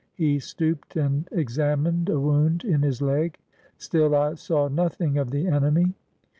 [0.15, 3.37] He stooped and examined a wound in his leg.
[3.77, 5.93] Still, I saw nothing of the enemy.